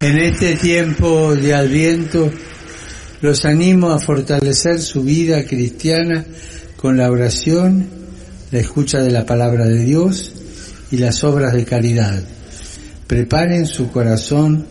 [0.00, 2.30] En este tiempo de Adviento
[3.20, 6.24] los animo a fortalecer su vida cristiana
[6.76, 7.88] con la oración,
[8.52, 10.34] la escucha de la palabra de Dios
[10.92, 12.22] y las obras de caridad.
[13.08, 14.68] Preparen su corazón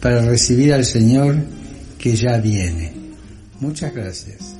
[0.00, 1.38] para recibir al Señor
[1.98, 2.94] que ya viene.
[3.58, 4.54] Muchas gracias.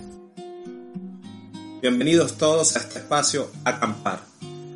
[1.80, 4.22] Bienvenidos todos a este espacio Acampar.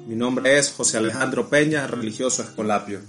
[0.07, 3.01] Mi nombre es José Alejandro Peña, religioso escolapio.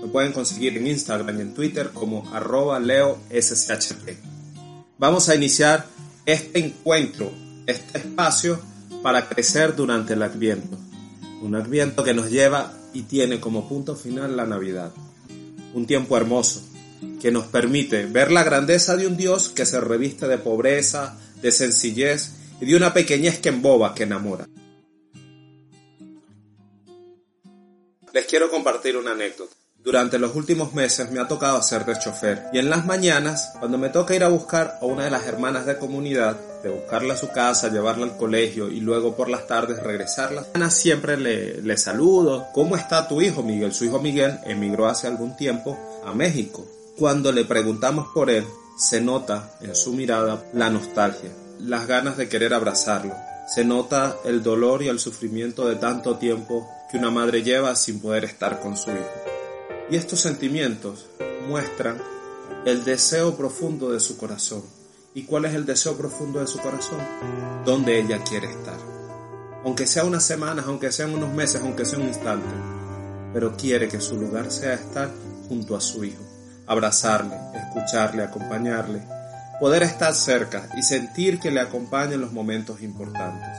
[0.00, 4.16] Me pueden conseguir en Instagram y en Twitter como arroba leoSCHP.
[4.98, 5.86] Vamos a iniciar
[6.26, 7.30] este encuentro,
[7.66, 8.60] este espacio
[9.02, 10.78] para crecer durante el Adviento.
[11.42, 14.92] Un Adviento que nos lleva y tiene como punto final la Navidad.
[15.74, 16.62] Un tiempo hermoso
[17.20, 21.52] que nos permite ver la grandeza de un Dios que se reviste de pobreza, de
[21.52, 24.46] sencillez y de una pequeñez que emboba, que enamora.
[28.12, 29.54] Les quiero compartir una anécdota.
[29.82, 33.78] Durante los últimos meses me ha tocado hacer de chofer y en las mañanas, cuando
[33.78, 37.16] me toca ir a buscar a una de las hermanas de comunidad, de buscarla a
[37.16, 42.48] su casa, llevarla al colegio y luego por las tardes regresarla, siempre le, le saludo.
[42.52, 43.72] ¿Cómo está tu hijo Miguel?
[43.72, 46.66] Su hijo Miguel emigró hace algún tiempo a México.
[46.98, 48.44] Cuando le preguntamos por él,
[48.76, 53.14] se nota en su mirada la nostalgia, las ganas de querer abrazarlo.
[53.48, 57.98] Se nota el dolor y el sufrimiento de tanto tiempo que una madre lleva sin
[57.98, 59.39] poder estar con su hijo.
[59.90, 61.06] Y estos sentimientos
[61.48, 62.00] muestran
[62.64, 64.62] el deseo profundo de su corazón.
[65.14, 67.00] ¿Y cuál es el deseo profundo de su corazón?
[67.64, 68.78] Donde ella quiere estar.
[69.64, 72.46] Aunque sea unas semanas, aunque sean unos meses, aunque sea un instante.
[73.32, 75.10] Pero quiere que su lugar sea estar
[75.48, 76.22] junto a su hijo.
[76.68, 79.02] Abrazarle, escucharle, acompañarle.
[79.58, 83.58] Poder estar cerca y sentir que le acompaña en los momentos importantes.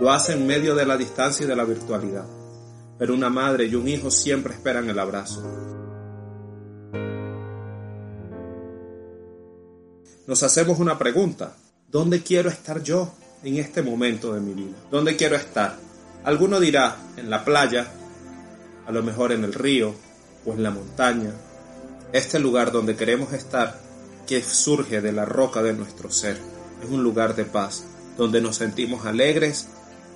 [0.00, 2.24] Lo hace en medio de la distancia y de la virtualidad
[2.98, 5.42] pero una madre y un hijo siempre esperan el abrazo.
[10.26, 11.56] Nos hacemos una pregunta,
[11.90, 13.12] ¿dónde quiero estar yo
[13.44, 14.76] en este momento de mi vida?
[14.90, 15.76] ¿Dónde quiero estar?
[16.24, 17.86] Alguno dirá, en la playa,
[18.86, 19.94] a lo mejor en el río
[20.44, 21.30] o en la montaña,
[22.12, 23.78] este lugar donde queremos estar,
[24.26, 26.36] que surge de la roca de nuestro ser,
[26.82, 27.84] es un lugar de paz,
[28.16, 29.68] donde nos sentimos alegres,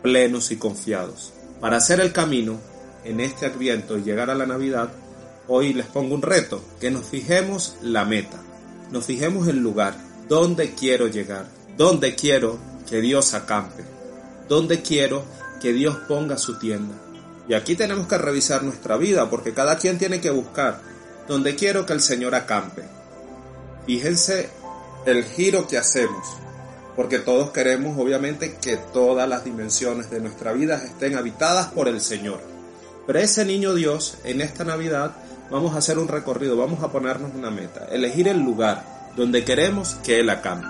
[0.02, 1.32] plenos y confiados.
[1.60, 2.58] Para hacer el camino
[3.04, 4.90] en este adviento y llegar a la Navidad,
[5.48, 8.38] hoy les pongo un reto, que nos fijemos la meta,
[8.90, 9.96] nos fijemos el lugar,
[10.28, 11.46] dónde quiero llegar,
[11.76, 12.58] dónde quiero
[12.88, 13.84] que Dios acampe,
[14.48, 15.24] dónde quiero
[15.60, 16.94] que Dios ponga su tienda.
[17.48, 20.80] Y aquí tenemos que revisar nuestra vida porque cada quien tiene que buscar
[21.26, 22.84] dónde quiero que el Señor acampe.
[23.86, 24.50] Fíjense
[25.06, 26.26] el giro que hacemos,
[26.94, 32.00] porque todos queremos obviamente que todas las dimensiones de nuestra vida estén habitadas por el
[32.00, 32.40] Señor.
[33.10, 35.16] Pero ese niño Dios, en esta Navidad,
[35.50, 39.96] vamos a hacer un recorrido, vamos a ponernos una meta, elegir el lugar donde queremos
[40.04, 40.68] que Él acampe.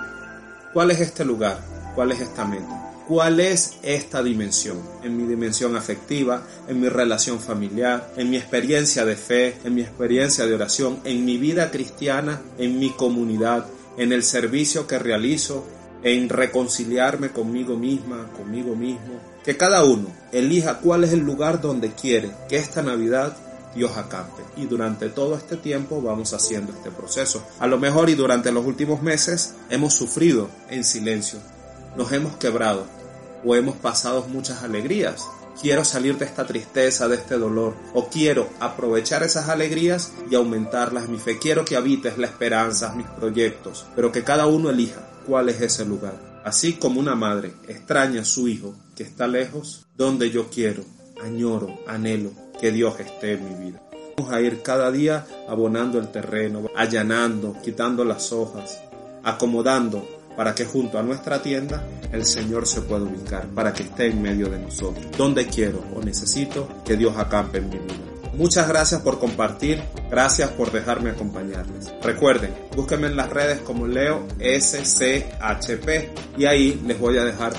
[0.72, 1.60] ¿Cuál es este lugar?
[1.94, 2.94] ¿Cuál es esta meta?
[3.06, 4.80] ¿Cuál es esta dimensión?
[5.04, 9.82] En mi dimensión afectiva, en mi relación familiar, en mi experiencia de fe, en mi
[9.82, 13.66] experiencia de oración, en mi vida cristiana, en mi comunidad,
[13.98, 15.66] en el servicio que realizo,
[16.02, 21.92] en reconciliarme conmigo misma, conmigo mismo, que cada uno elija cuál es el lugar donde
[21.92, 23.36] quiere que esta Navidad
[23.74, 24.42] Dios acampe.
[24.56, 27.42] Y durante todo este tiempo vamos haciendo este proceso.
[27.58, 31.38] A lo mejor y durante los últimos meses hemos sufrido en silencio,
[31.96, 32.84] nos hemos quebrado
[33.44, 35.26] o hemos pasado muchas alegrías.
[35.60, 41.04] Quiero salir de esta tristeza, de este dolor, o quiero aprovechar esas alegrías y aumentarlas
[41.04, 41.38] en mi fe.
[41.38, 45.84] Quiero que habites la esperanza, mis proyectos, pero que cada uno elija cuál es ese
[45.84, 46.42] lugar.
[46.44, 50.82] Así como una madre extraña a su hijo que está lejos, donde yo quiero,
[51.22, 53.80] añoro, anhelo que Dios esté en mi vida.
[54.16, 58.82] Vamos a ir cada día abonando el terreno, allanando, quitando las hojas,
[59.22, 60.04] acomodando
[60.36, 64.20] para que junto a nuestra tienda el Señor se pueda ubicar, para que esté en
[64.20, 65.06] medio de nosotros.
[65.16, 68.09] Donde quiero o necesito que Dios acampe en mi vida.
[68.40, 71.92] Muchas gracias por compartir, gracias por dejarme acompañarles.
[72.02, 77.52] Recuerden, búsquenme en las redes como Leo SCHP y ahí les voy a dejar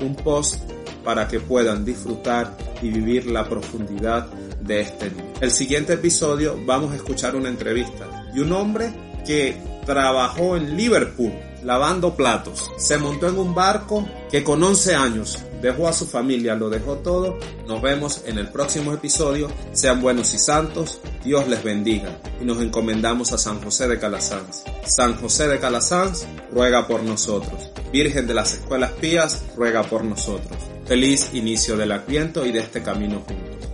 [0.00, 0.56] un post
[1.04, 4.26] para que puedan disfrutar y vivir la profundidad
[4.60, 5.34] de este libro.
[5.40, 8.92] El siguiente episodio vamos a escuchar una entrevista de un hombre
[9.24, 11.32] que trabajó en Liverpool
[11.64, 12.70] lavando platos.
[12.76, 16.96] Se montó en un barco que con 11 años dejó a su familia, lo dejó
[16.96, 17.38] todo.
[17.66, 19.50] Nos vemos en el próximo episodio.
[19.72, 21.00] Sean buenos y santos.
[21.24, 22.18] Dios les bendiga.
[22.40, 24.62] Y nos encomendamos a San José de Calasanz.
[24.84, 27.70] San José de Calasanz, ruega por nosotros.
[27.92, 30.58] Virgen de las Escuelas Pías, ruega por nosotros.
[30.84, 33.73] Feliz inicio del Adviento y de este camino juntos.